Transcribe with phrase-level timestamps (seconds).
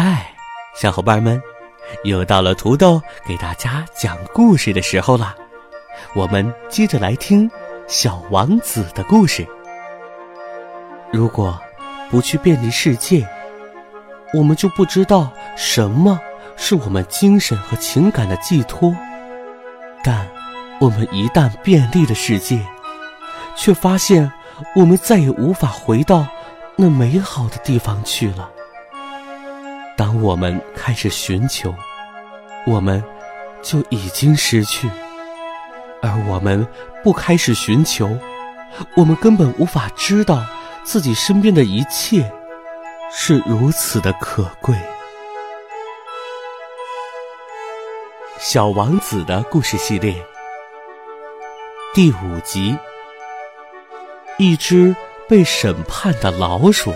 [0.00, 0.34] 嗨，
[0.74, 1.40] 小伙伴们，
[2.02, 5.36] 又到了土豆给大家讲故事的时候了。
[6.16, 7.48] 我们接着来听
[7.86, 9.46] 小王子的故事。
[11.12, 11.56] 如果
[12.10, 13.24] 不去便利世界，
[14.32, 16.18] 我们就不知道什么
[16.56, 18.92] 是我们精神和情感的寄托。
[20.02, 20.28] 但
[20.80, 22.60] 我们一旦便利了世界，
[23.54, 24.32] 却发现
[24.74, 26.26] 我们再也无法回到
[26.74, 28.50] 那美好的地方去了。
[29.96, 31.72] 当我们开始寻求，
[32.66, 33.02] 我们
[33.62, 34.88] 就已经失去；
[36.02, 36.66] 而我们
[37.02, 38.18] 不开始寻求，
[38.96, 40.44] 我们根本无法知道
[40.82, 42.28] 自己身边的一切
[43.12, 44.74] 是如此的可贵。
[48.40, 50.14] 小王子的故事系列
[51.94, 52.76] 第五集：
[54.38, 54.94] 一只
[55.28, 56.92] 被审判的老鼠。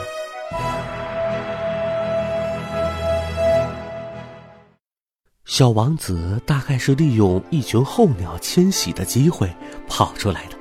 [5.58, 9.52] 小王子大概是利用一群候鸟迁徙的机会
[9.88, 10.56] 跑出来的。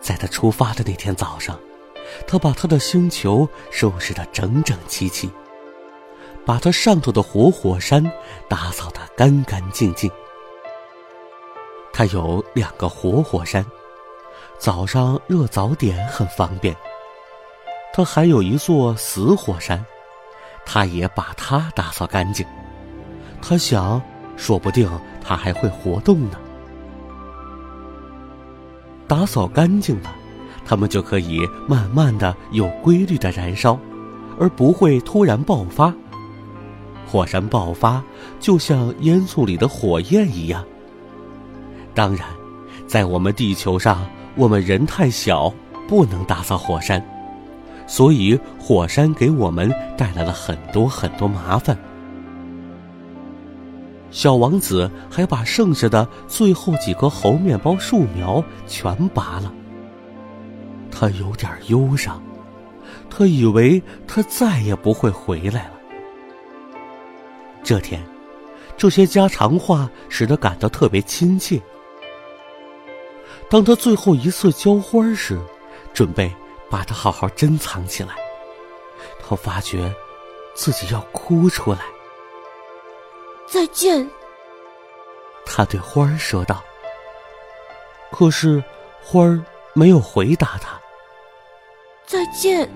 [0.00, 1.60] 在他出发的那天早上，
[2.26, 5.30] 他把他的星球收拾得整整齐齐，
[6.46, 8.02] 把他上头的活火山
[8.48, 10.10] 打扫得干干净净。
[11.92, 13.62] 他有两个活火山，
[14.56, 16.74] 早上热早点很方便。
[17.92, 19.84] 他还有一座死火山，
[20.64, 22.46] 他也把它打扫干净。
[23.42, 24.00] 他想，
[24.36, 24.88] 说不定
[25.20, 26.38] 它还会活动呢。
[29.06, 30.14] 打扫干净了，
[30.64, 33.78] 它们就可以慢慢的、有规律的燃烧，
[34.38, 35.92] 而不会突然爆发。
[37.06, 38.02] 火山爆发
[38.40, 40.64] 就像烟囱里的火焰一样。
[41.92, 42.26] 当然，
[42.86, 45.52] 在我们地球上，我们人太小，
[45.86, 47.04] 不能打扫火山，
[47.86, 51.76] 所以火山给我们带来了很多很多麻烦。
[54.12, 59.52] 小王子还把剩下的最后几棵猴面包树苗全拔了。
[60.90, 62.22] 他有点忧伤，
[63.08, 65.72] 他以为他再也不会回来了。
[67.64, 68.04] 这天，
[68.76, 71.60] 这些家常话使他感到特别亲切。
[73.48, 75.40] 当他最后一次浇花时，
[75.94, 76.30] 准备
[76.70, 78.10] 把它好好珍藏起来，
[79.20, 79.94] 他发觉
[80.54, 81.78] 自己要哭出来。
[83.52, 84.08] 再见，
[85.44, 86.64] 他对花儿说道。
[88.10, 88.64] 可是
[89.04, 89.38] 花儿
[89.74, 90.80] 没有回答他。
[92.06, 92.66] 再见，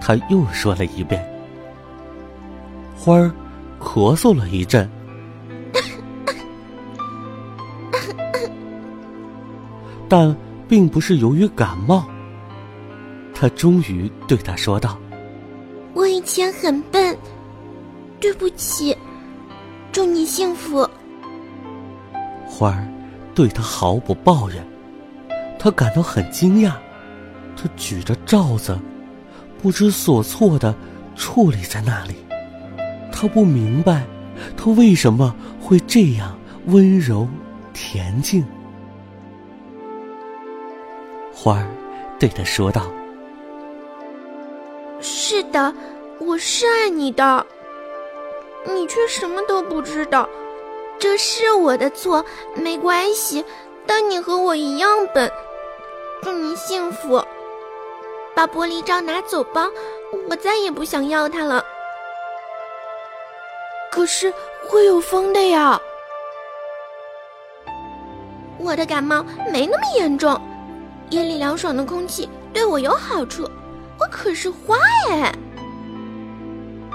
[0.00, 1.20] 他又说了一遍。
[2.96, 3.28] 花儿
[3.80, 4.88] 咳嗽了一阵，
[10.08, 10.36] 但
[10.68, 12.04] 并不是由于感冒。
[13.34, 14.96] 他终于对他说道
[15.92, 17.18] ：“我以前很笨。”
[18.22, 18.96] 对不起，
[19.90, 20.88] 祝你幸福。
[22.46, 22.86] 花儿
[23.34, 24.64] 对他毫不抱怨，
[25.58, 26.74] 他感到很惊讶。
[27.56, 28.78] 他举着罩子，
[29.60, 30.72] 不知所措的
[31.16, 32.14] 矗立在那里。
[33.10, 34.04] 他不明白，
[34.56, 37.26] 他为什么会这样温柔
[37.74, 38.44] 恬静。
[41.34, 41.66] 花儿
[42.20, 42.88] 对他说道
[45.02, 45.74] ：“是的，
[46.20, 47.44] 我是爱你的。”
[48.64, 50.28] 你却什么都不知道，
[50.98, 52.24] 这是我的错，
[52.54, 53.44] 没关系。
[53.84, 55.30] 但你和我一样笨，
[56.22, 57.22] 祝你幸福。
[58.34, 59.68] 把玻璃罩拿走吧，
[60.30, 61.64] 我再也不想要它了。
[63.90, 64.32] 可是
[64.68, 65.80] 会有风的呀。
[68.58, 70.40] 我的感冒没那么严重，
[71.10, 73.42] 夜里凉爽的空气对我有好处。
[73.98, 74.76] 我可是花
[75.10, 75.34] 哎。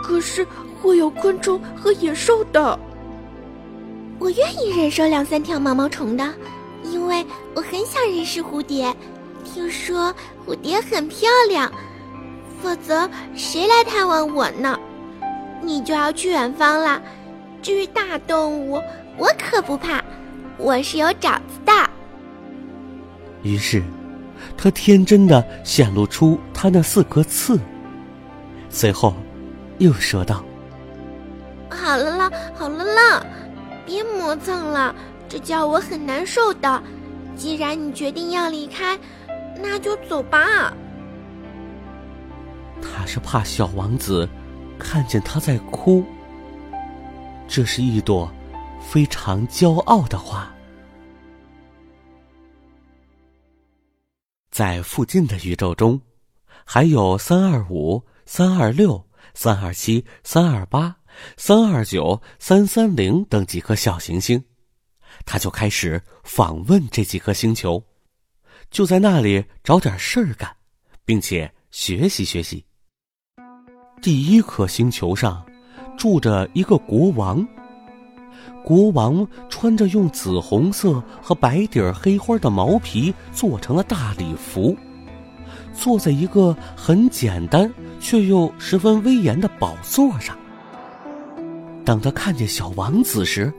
[0.01, 0.47] 可是。
[0.81, 2.77] 会有昆虫和野兽的。
[4.19, 6.33] 我愿意忍受两三条毛毛虫的，
[6.83, 8.95] 因为我很想认识蝴蝶。
[9.43, 10.13] 听说
[10.45, 11.71] 蝴蝶很漂亮，
[12.61, 14.77] 否则谁来探望我呢？
[15.61, 17.01] 你就要去远方了。
[17.61, 18.81] 至于大动物，
[19.17, 20.03] 我可不怕，
[20.57, 21.71] 我是有爪子的。
[23.43, 23.83] 于是，
[24.57, 27.59] 他天真的显露出他那四颗刺。
[28.69, 29.13] 随后，
[29.77, 30.43] 又说道
[31.87, 33.25] ：“好了啦，好了啦，
[33.85, 34.93] 别磨蹭了，
[35.29, 36.83] 这叫我很难受的。
[37.33, 38.99] 既然你决定要离开，
[39.55, 40.73] 那就走吧。”
[42.83, 44.27] 他是怕小王子
[44.77, 46.03] 看见他在哭。
[47.47, 48.29] 这是一朵
[48.81, 50.53] 非常骄傲的花。
[54.51, 56.01] 在附近的宇宙中，
[56.65, 59.01] 还有三二五、三二六、
[59.33, 60.93] 三二七、三二八、
[61.35, 64.43] 三二九、三三零等几颗小行星，
[65.25, 67.83] 他就开始访问这几颗星球，
[68.69, 70.55] 就在那里找点事儿干，
[71.05, 72.63] 并且学习学习。
[74.01, 75.45] 第一颗星球上
[75.97, 77.45] 住着一个国王。
[78.63, 84.77] 国王穿着用紫红色和白底儿黑花的毛皮做成了大礼服，
[85.73, 90.37] 坐在一个很简单却又十分威严的宝座上。
[91.87, 93.49] 当他看见小王子时，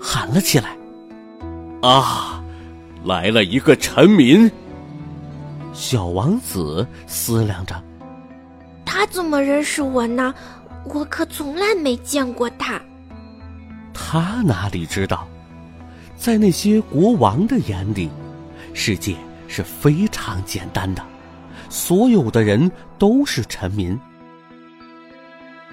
[0.00, 0.76] 喊了起来
[1.88, 2.42] ：“啊，
[3.04, 4.50] 来了一个臣民！”
[5.72, 7.80] 小王子思量着
[8.84, 10.34] ：“他怎么认识我呢？
[10.84, 12.82] 我可从来没见过他。”
[13.94, 15.28] 他哪里知道，
[16.16, 18.10] 在那些国王的眼里，
[18.74, 19.14] 世界
[19.46, 21.00] 是非常简单的，
[21.68, 22.68] 所有的人
[22.98, 23.96] 都是臣民。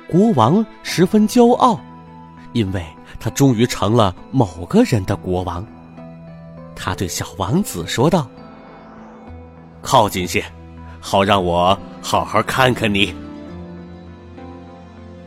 [0.10, 1.80] 国王十分骄傲，
[2.54, 2.86] 因为
[3.20, 5.66] 他终于成了某个人的国王。
[6.76, 8.28] 他对小王子说道
[9.82, 10.44] ：“靠近些，
[11.00, 13.14] 好让我好好看看你。”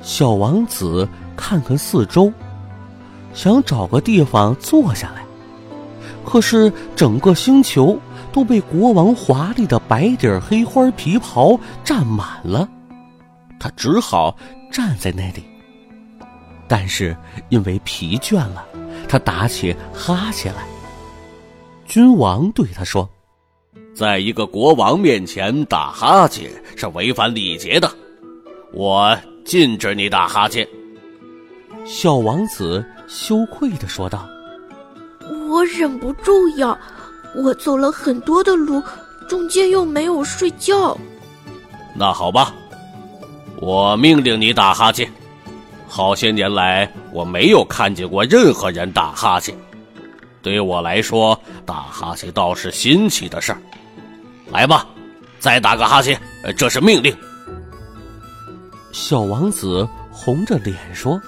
[0.00, 2.32] 小王子看看四周。
[3.32, 5.24] 想找个地方坐下来，
[6.24, 7.96] 可是整个星球
[8.32, 12.68] 都被国王华丽的白底黑花皮袍占满了，
[13.60, 14.36] 他只好
[14.70, 15.44] 站在那里。
[16.68, 17.16] 但是
[17.48, 18.66] 因为疲倦了，
[19.08, 20.62] 他打起哈欠来。
[21.86, 23.08] 君王对他说
[23.94, 27.90] ：“在一个国王面前打哈欠是违反礼节的，
[28.72, 30.66] 我禁止你打哈欠。”
[31.84, 32.84] 小王子。
[33.12, 34.28] 羞愧的说道
[35.50, 36.78] ：“我忍不住呀，
[37.34, 38.80] 我走了很多的路，
[39.28, 40.96] 中间又没有睡觉。”
[41.98, 42.54] 那好吧，
[43.60, 45.10] 我命令你打哈欠。
[45.86, 49.54] 好些年来，我没有看见过任何人打哈欠。
[50.40, 53.60] 对我来说，打哈欠倒是新奇的事儿。
[54.50, 54.86] 来吧，
[55.38, 56.18] 再打个哈欠，
[56.56, 57.14] 这是命令。
[58.92, 61.20] 小王子红着脸说。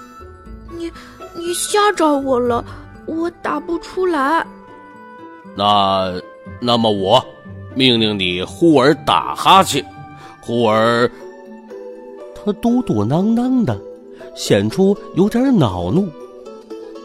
[0.75, 0.91] 你
[1.35, 2.65] 你吓着我了，
[3.05, 4.45] 我打不出来。
[5.55, 6.19] 那，
[6.59, 7.23] 那么我
[7.75, 9.85] 命令你忽而打哈欠，
[10.41, 11.09] 忽而……
[12.43, 13.79] 他嘟嘟囔囔的，
[14.35, 16.09] 显出有点恼怒，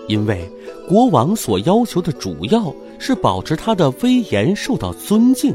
[0.08, 0.50] 因为
[0.88, 5.54] 国王所要求的主要是保持他的威严受到尊敬，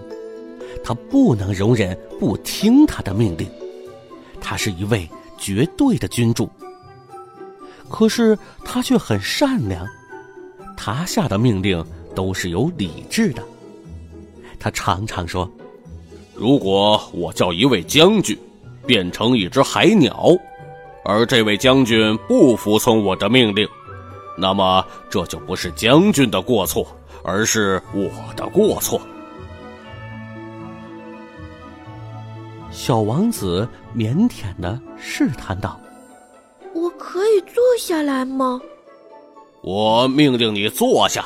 [0.83, 3.47] 他不能容忍不听他的命令，
[4.39, 6.49] 他是一位绝对的君主。
[7.89, 9.85] 可是他却很善良，
[10.77, 11.83] 他下的命令
[12.15, 13.43] 都是有理智的。
[14.59, 15.49] 他常常说
[16.33, 18.37] ：“如果我叫一位将军
[18.85, 20.29] 变成一只海鸟，
[21.03, 23.67] 而这位将军不服从我的命令，
[24.37, 26.85] 那么这就不是将军的过错，
[27.23, 29.01] 而是我的过错。”
[32.71, 35.79] 小王子腼腆的试探道。
[36.73, 38.59] 我可以坐下来吗？
[39.61, 41.25] 我命令你坐下。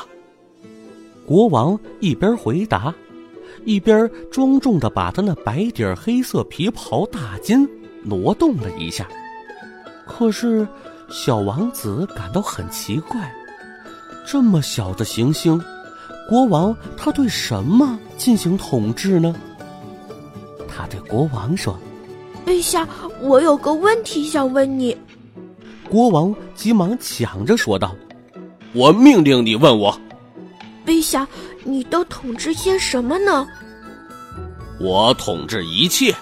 [1.26, 2.94] 国王一边回答，
[3.64, 7.68] 一边庄重的把他那白底黑色皮袍大襟
[8.02, 9.06] 挪动了一下。
[10.06, 10.66] 可是，
[11.10, 13.32] 小王子感到很奇怪：
[14.26, 15.60] 这么小的行星，
[16.28, 19.34] 国王他对什么进行统治呢？
[20.68, 21.78] 他对国王说
[22.46, 22.88] ：“陛下，
[23.20, 24.96] 我有个问题想问你。”
[25.90, 27.94] 国王急忙抢着说道
[28.72, 29.98] ：“我命令你问我，
[30.88, 31.28] 陛下，
[31.64, 33.46] 你都统治些什么呢
[34.80, 36.14] ？”“我统治一切。”“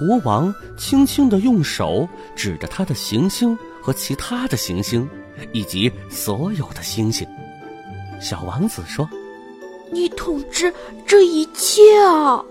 [0.01, 5.09] 国王轻轻的用手指着他的行星和其他的行星，
[5.53, 7.25] 以及所有的星星。
[8.21, 9.09] 小王子说
[9.93, 10.75] ：“你统治
[11.07, 12.45] 这一切啊？”“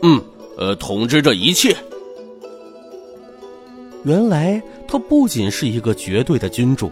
[0.00, 0.22] 嗯，
[0.56, 1.76] 呃，统治这一切。”
[4.04, 6.90] 原来他不仅是一个绝对的君主，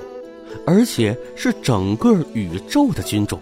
[0.66, 3.38] 而且是整个宇宙的君主。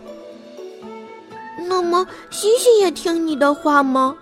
[2.31, 4.15] 星星也听你的话吗？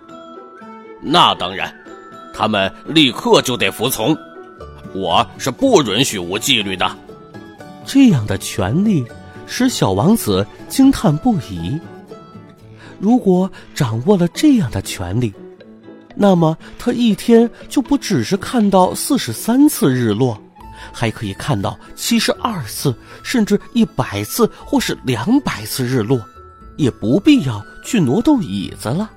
[1.01, 1.73] 那当然，
[2.35, 4.17] 他们立刻就得服从。
[4.95, 6.91] 我是不允许无纪律的。
[7.85, 9.05] 这样的权利
[9.47, 11.79] 使小王子惊叹不已。
[12.99, 15.33] 如果掌握了这样的权利，
[16.17, 20.41] 那么他一天就不只是看到四十三次日落，
[20.93, 26.21] 还可以看到七十二次，甚至一百次或是两百次日落，
[26.77, 29.11] 也不必要去挪动椅子了。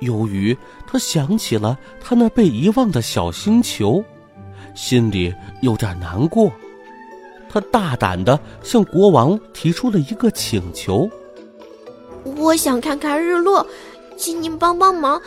[0.00, 0.56] 由于
[0.86, 4.04] 他想起了他那被遗忘的小星球，
[4.74, 6.52] 心里有点难过。
[7.48, 11.08] 他大胆地向国王提出了一个请求
[12.36, 13.64] ：“我想看看日落，
[14.16, 15.22] 请您帮帮忙，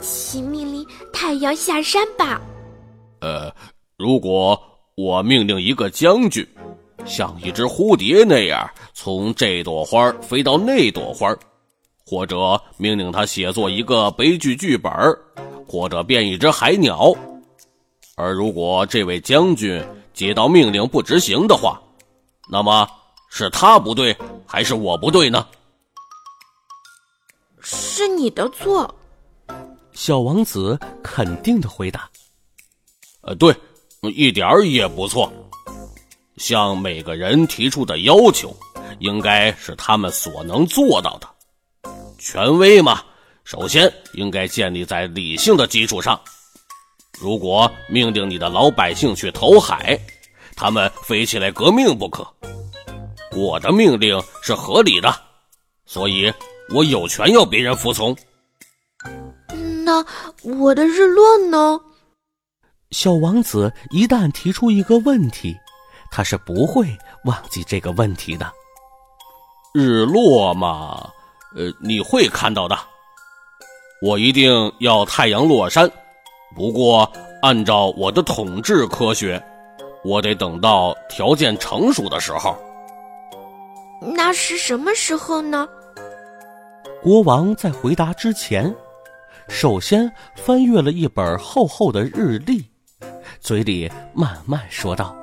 [0.00, 2.40] 请命令太阳下山吧。”
[3.20, 3.52] 呃，
[4.02, 4.60] 如果
[4.96, 6.44] 我命令一个将军，
[7.04, 11.32] 像一只蝴蝶那样从这朵花飞到那朵花。
[12.04, 14.92] 或者命令他写作一个悲剧剧本，
[15.68, 17.14] 或者变一只海鸟。
[18.16, 19.80] 而如果这位将军
[20.12, 21.80] 接到命令不执行的话，
[22.50, 22.86] 那么
[23.30, 25.46] 是他不对还是我不对呢？
[27.60, 28.92] 是你的错。
[29.92, 32.10] 小王子肯定的回答
[33.22, 33.54] ：“呃，对，
[34.10, 35.32] 一点儿也不错。
[36.36, 38.56] 向每个人提出的要求，
[38.98, 41.28] 应该是他们所能做到的。”
[42.18, 43.02] 权威嘛，
[43.44, 46.20] 首先应该建立在理性的基础上。
[47.20, 49.98] 如果命令你的老百姓去投海，
[50.56, 52.26] 他们非起来革命不可。
[53.32, 55.14] 我的命令是合理的，
[55.86, 56.32] 所以
[56.70, 58.16] 我有权要别人服从。
[59.84, 60.04] 那
[60.42, 61.80] 我的日落呢？
[62.92, 65.56] 小王子一旦提出一个问题，
[66.10, 68.50] 他是不会忘记这个问题的。
[69.74, 71.10] 日落嘛。
[71.54, 72.78] 呃，你会看到的。
[74.00, 75.90] 我一定要太阳落山，
[76.56, 77.10] 不过
[77.42, 79.42] 按照我的统治科学，
[80.02, 82.56] 我得等到条件成熟的时候。
[84.16, 85.68] 那是什么时候呢？
[87.02, 88.74] 国王在回答之前，
[89.46, 92.64] 首先翻阅了一本厚厚的日历，
[93.42, 95.16] 嘴里慢慢说道：“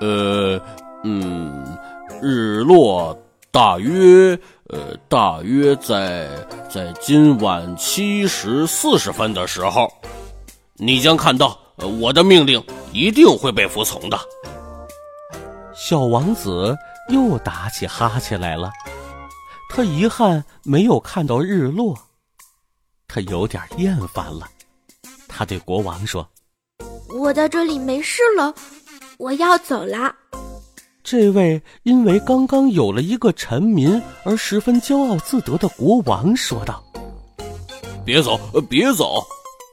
[0.00, 0.58] 呃，
[1.04, 1.78] 嗯，
[2.22, 3.16] 日落。”
[3.52, 6.28] 大约，呃，大约在
[6.70, 9.92] 在今晚七时四十分的时候，
[10.76, 11.58] 你将看到，
[12.00, 14.16] 我的命令一定会被服从的。
[15.74, 18.70] 小王子又打起哈欠来了，
[19.68, 21.98] 他遗憾没有看到日落，
[23.08, 24.48] 他有点厌烦了。
[25.26, 26.24] 他对国王说
[27.14, 28.54] ：“我在这里没事了，
[29.18, 30.14] 我要走了。”
[31.02, 36.84] 这位因为刚刚有了一个臣民而十分骄傲自得的国王说道
[38.04, 38.38] ：“别走，
[38.68, 39.24] 别走，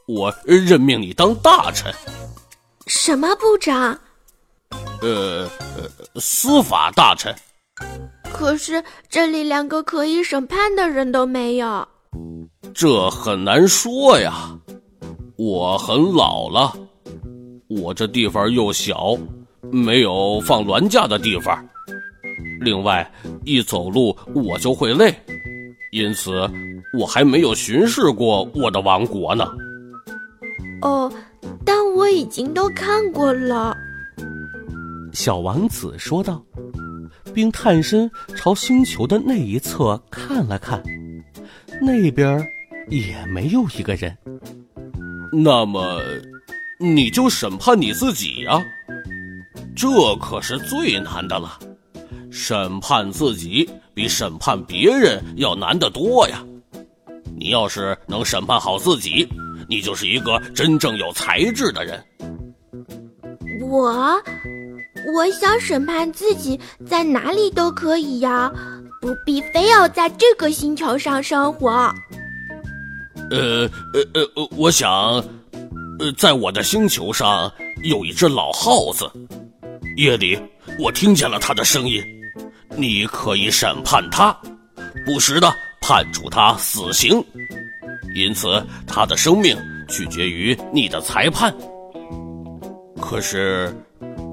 [0.07, 1.93] 我任命你当大臣。
[2.87, 3.99] ”“什么部长
[5.03, 7.35] ？”“呃呃，司法大臣。
[8.33, 11.87] ”“可是这里连个可以审判的人都没有。
[12.73, 14.57] ”“这很难说呀，
[15.35, 16.73] 我很老了，
[17.67, 19.17] 我这地方又小。”
[19.69, 21.67] 没有放銮驾的地方，
[22.61, 23.11] 另外
[23.43, 25.13] 一走路我就会累，
[25.91, 26.49] 因此
[26.97, 29.45] 我还没有巡视过我的王国呢。
[30.83, 31.11] 哦，
[31.65, 33.75] 但我已经都看过了。”
[35.11, 36.41] 小王子说道，
[37.33, 40.81] 并探身朝星球的那一侧看了看，
[41.81, 42.47] 那边
[42.87, 44.15] 也没有一个人。
[45.33, 45.99] 那么，
[46.79, 48.63] 你就审判你自己呀。
[49.75, 51.59] 这可是最难的了，
[52.31, 56.43] 审判自己比审判别人要难得多呀！
[57.37, 59.27] 你要是能审判好自己，
[59.69, 62.03] 你就是一个真正有才智的人。
[63.69, 64.19] 我，
[65.15, 68.51] 我想审判自己，在哪里都可以呀，
[68.99, 71.69] 不必非要在这个星球上生活。
[73.29, 75.23] 呃呃呃，我想，
[75.99, 77.51] 呃，在我的星球上
[77.83, 79.09] 有一只老耗子。
[79.95, 80.39] 夜里，
[80.79, 82.03] 我听见了他的声音。
[82.75, 84.35] 你可以审判他，
[85.05, 85.51] 不时的
[85.81, 87.23] 判处他死刑。
[88.15, 89.57] 因此，他的生命
[89.89, 91.51] 取决于你的裁判。
[93.01, 93.75] 可是，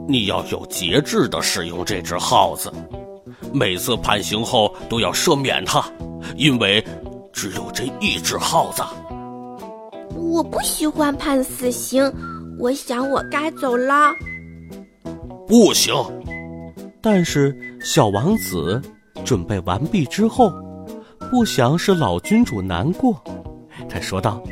[0.06, 2.70] 你要有节制的使用这只耗子，
[3.54, 5.82] 每次判刑后都要赦免他，
[6.36, 6.84] 因为
[7.32, 8.82] 只有这一只耗子。
[10.14, 12.12] 我不喜欢判死刑，
[12.58, 14.12] 我想我该走了。
[15.46, 15.94] 不行，
[17.00, 18.80] 但是小王子
[19.24, 20.52] 准备完毕之后，
[21.30, 23.22] 不想使老君主难过，
[23.88, 24.42] 他说道：“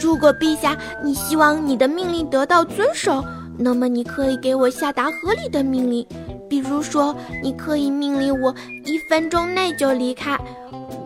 [0.00, 3.22] 如果陛下你希望你的命令得到遵守，
[3.58, 6.06] 那么你可以给我下达合理的命令，
[6.48, 8.54] 比如说，你可以命令我
[8.84, 10.38] 一分钟内就离开。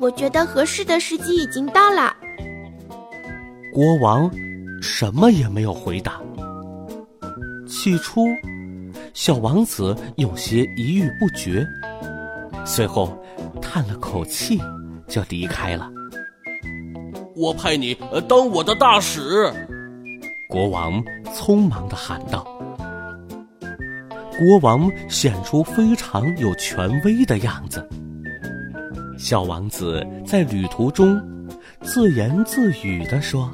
[0.00, 2.14] 我觉得合适的时机已经到了。”
[3.72, 4.30] 国王
[4.82, 6.20] 什么也没有回答。
[7.66, 8.26] 起初，
[9.14, 11.66] 小王子有些犹豫不决，
[12.66, 13.18] 随后
[13.62, 14.60] 叹了口气，
[15.08, 15.90] 就离开了。
[17.34, 17.96] 我派你
[18.28, 19.50] 当我的大使，
[20.50, 21.02] 国王
[21.34, 22.46] 匆忙的喊道。
[24.38, 27.88] 国王显出非常有权威的样子。
[29.16, 31.18] 小王子在旅途中
[31.80, 33.50] 自言自语的说：“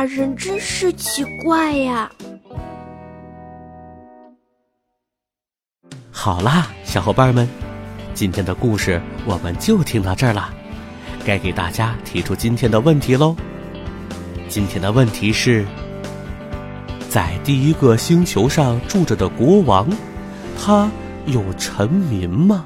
[0.00, 2.10] 大人真是奇怪呀。”
[6.10, 7.46] 好啦，小伙伴们，
[8.14, 10.54] 今天的故事我们就听到这儿了。
[11.22, 13.36] 该给大家提出今天的问题喽。
[14.48, 15.66] 今天的问题是：
[17.10, 19.86] 在第一个星球上住着的国王，
[20.58, 20.90] 他
[21.26, 22.64] 有臣民吗？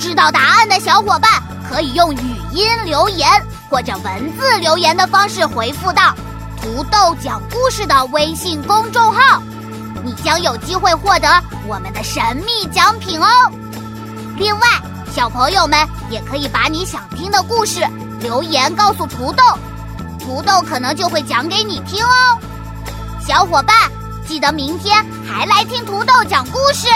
[0.00, 1.30] 知道答案的小伙伴
[1.68, 3.28] 可以用语音留言
[3.68, 6.14] 或者文字留言的方式回复到。
[6.60, 9.40] 土豆讲故事的微信公众号，
[10.02, 11.28] 你将有机会获得
[11.66, 13.26] 我们的神秘奖品哦。
[14.36, 14.66] 另外，
[15.14, 15.78] 小朋友们
[16.10, 17.80] 也可以把你想听的故事
[18.20, 19.42] 留言告诉土豆，
[20.18, 22.38] 土豆可能就会讲给你听哦。
[23.24, 23.76] 小伙伴，
[24.26, 26.88] 记得明天还来听土豆讲故事。